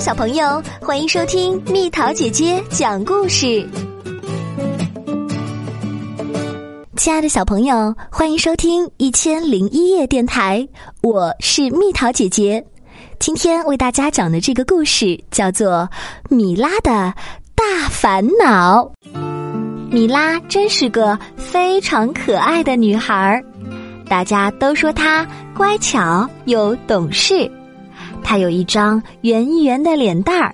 [0.00, 3.66] 小朋友，欢迎收听蜜桃姐姐讲故事。
[6.96, 10.66] 亲爱的小朋友，欢迎收听一千零一夜电台，
[11.02, 12.62] 我是蜜桃姐姐。
[13.18, 15.88] 今天为大家讲的这个故事叫做
[16.34, 17.12] 《米拉的
[17.54, 18.82] 大烦恼》。
[19.90, 23.42] 米拉真是个非常可爱的女孩儿，
[24.08, 25.26] 大家都说她
[25.56, 27.50] 乖巧又懂事。
[28.26, 30.52] 他有一张圆圆的脸蛋儿，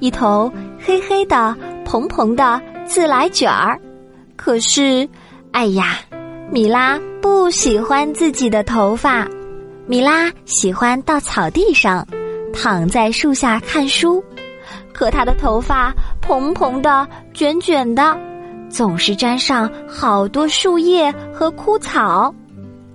[0.00, 3.80] 一头黑黑的、蓬蓬的自来卷儿。
[4.34, 5.08] 可是，
[5.52, 6.00] 哎呀，
[6.50, 9.24] 米拉不喜欢自己的头发。
[9.86, 12.04] 米拉喜欢到草地上，
[12.52, 14.20] 躺在树下看书。
[14.92, 18.18] 可她的头发蓬蓬的、卷卷的，
[18.68, 22.34] 总是沾上好多树叶和枯草。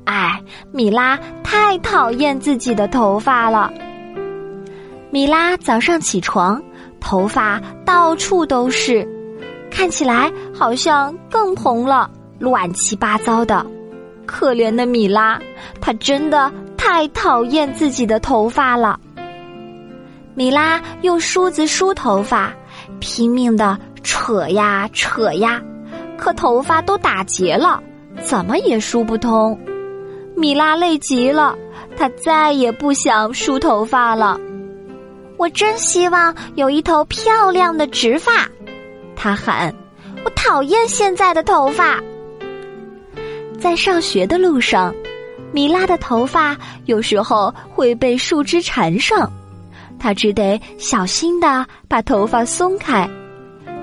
[0.04, 0.38] 哎，
[0.74, 3.72] 米拉太讨厌自己的头发了。
[5.10, 6.62] 米拉早上起床，
[7.00, 9.08] 头发到处都是，
[9.72, 13.66] 看起来好像更蓬了，乱七八糟的。
[14.26, 15.40] 可怜的米拉，
[15.80, 19.00] 她真的太讨厌自己的头发了。
[20.36, 22.54] 米拉用梳子梳头发，
[23.00, 25.62] 拼命的扯呀扯呀，
[26.18, 27.82] 可头发都打结了，
[28.22, 29.58] 怎么也梳不通。
[30.36, 31.56] 米拉累极了，
[31.96, 34.38] 她再也不想梳头发了。
[35.38, 38.48] 我真希望有一头漂亮的直发，
[39.16, 39.74] 他喊
[40.26, 42.00] ：“我讨厌现在的头发。”
[43.60, 44.94] 在上学的路上，
[45.52, 49.32] 米拉的头发有时候会被树枝缠上，
[50.00, 53.08] 他只得小心的把头发松开。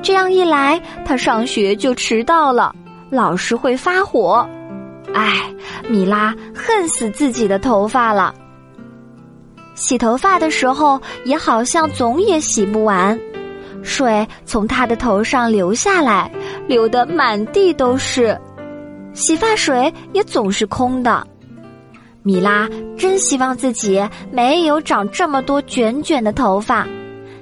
[0.02, 2.74] 这样一来，他上学就迟到了，
[3.10, 4.46] 老师会发火。
[5.14, 5.54] 唉，
[5.88, 8.34] 米拉恨死自己的头发了。
[9.74, 13.18] 洗头发的时候，也好像总也洗不完，
[13.82, 16.30] 水从他的头上流下来，
[16.66, 18.38] 流得满地都是，
[19.12, 21.26] 洗发水也总是空的。
[22.22, 26.84] 米拉真希望自己没有长这么多卷卷的头发，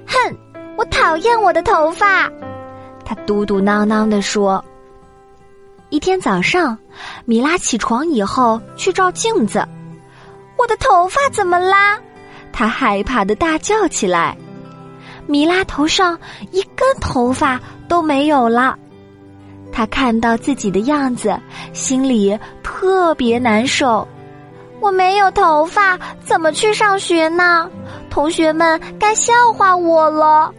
[0.06, 0.36] 哼，
[0.76, 2.28] 我讨厌我的头发，
[3.04, 4.64] 他嘟嘟囔囔地说。
[5.90, 6.76] 一天早上，
[7.26, 9.62] 米拉起床以后去照镜子，
[10.56, 12.00] 我的头发怎么啦？
[12.52, 14.36] 他害怕的大叫起来，
[15.26, 16.18] 米拉头上
[16.50, 18.78] 一根头发都没有了。
[19.72, 21.34] 他看到自己的样子，
[21.72, 24.06] 心里特别难受。
[24.80, 27.70] 我没有头发，怎么去上学呢？
[28.10, 30.52] 同学们该笑话我了。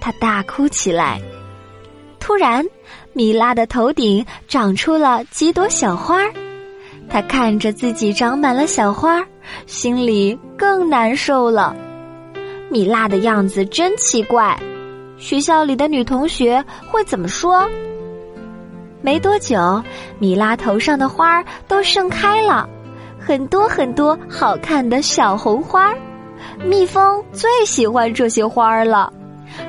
[0.00, 1.20] 他大哭起来。
[2.18, 2.64] 突然，
[3.12, 6.32] 米拉的头顶长出了几朵小花儿。
[7.10, 9.22] 他看着自己长满了小花，
[9.66, 11.74] 心里更难受了。
[12.68, 14.54] 米拉的样子真奇怪，
[15.16, 17.66] 学校里的女同学会怎么说？
[19.00, 19.82] 没多久，
[20.18, 22.68] 米拉头上的花儿都盛开了，
[23.18, 25.94] 很多很多好看的小红花。
[26.62, 29.10] 蜜蜂最喜欢这些花儿了，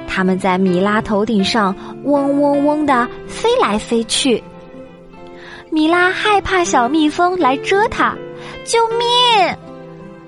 [0.09, 4.43] 它们在米拉头顶上嗡嗡嗡的飞来飞去。
[5.69, 8.13] 米拉害怕小蜜蜂来蛰它，
[8.65, 9.70] 救命！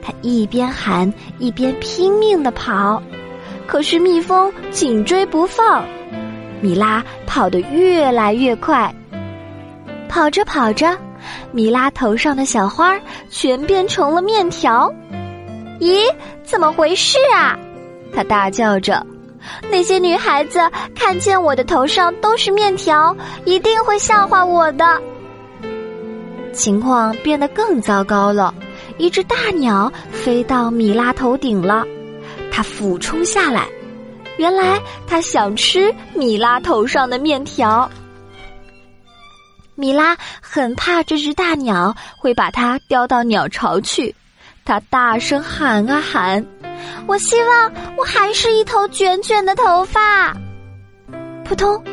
[0.04, 3.02] 他一边喊一边拼命的跑，
[3.66, 5.86] 可是蜜蜂紧追不放。
[6.62, 8.94] 米拉跑得越来越快，
[10.08, 10.98] 跑着跑着，
[11.52, 13.00] 米拉头上的小花
[13.30, 14.94] 全变成了面条。
[15.80, 16.04] 咦，
[16.44, 17.58] 怎么回事啊？
[18.14, 19.06] 他大叫着。
[19.70, 20.60] 那些女孩子
[20.96, 25.02] 看见我的头上都是面条，一定会笑话我的。
[26.54, 28.54] 情况变得更糟糕了，
[28.98, 31.86] 一只大鸟飞到米拉头顶了，
[32.52, 33.68] 它俯冲下来，
[34.38, 37.90] 原来它想吃米拉头上的面条。
[39.76, 44.14] 米拉很怕这只大鸟会把它叼到鸟巢去，
[44.64, 46.46] 它大声喊啊喊
[47.08, 50.36] ：“我希望我还是一头卷卷的头发。”
[51.44, 51.84] 扑通，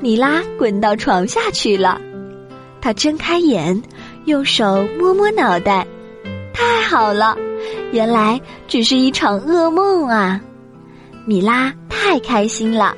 [0.00, 2.00] 米拉滚到床下去了，
[2.80, 3.82] 他睁开眼。
[4.24, 5.86] 用手摸摸脑袋，
[6.56, 7.36] 太好了，
[7.92, 10.40] 原来只是一场噩梦啊！
[11.26, 12.96] 米拉太开心了，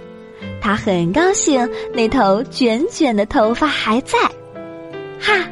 [0.61, 4.17] 她很高兴那头卷卷的头发还在。
[5.21, 5.45] 哈，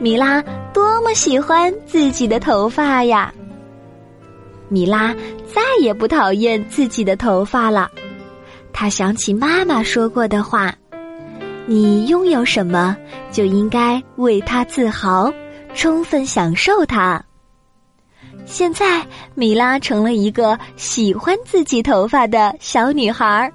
[0.00, 0.42] 米拉
[0.74, 3.32] 多么喜欢自己的头发呀！
[4.68, 5.14] 米拉
[5.46, 7.88] 再也不讨厌自己的头发了，
[8.72, 10.74] 她想起妈妈说过的话。
[11.66, 12.96] 你拥有什么，
[13.30, 15.32] 就应该为它自豪，
[15.74, 17.22] 充分享受它。
[18.52, 19.02] 现在
[19.34, 23.50] 米拉成了一个喜欢自己头发的小女孩，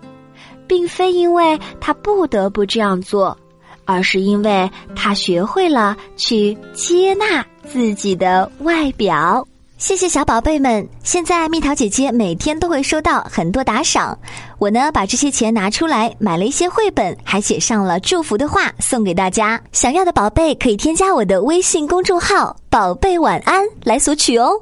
[0.66, 3.38] 并非因为她不得不这样做，
[3.86, 9.48] 而是因为她学会了去接纳自己的外表。
[9.78, 10.86] 谢谢小宝贝们！
[11.04, 14.18] 现在蜜桃姐姐每天都会收到很多打赏，
[14.58, 19.62] 我呢把这些钱拿出来买了一些绘本，还写上了祝福的话送给大家。
[19.72, 24.60] 想要的宝贝可以添加我的微信公众号“宝贝晚安”来索取哦。